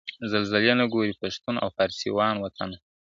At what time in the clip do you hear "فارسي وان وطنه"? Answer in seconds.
1.75-2.77